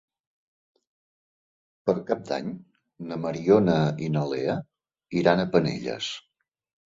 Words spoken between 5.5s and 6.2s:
Penelles.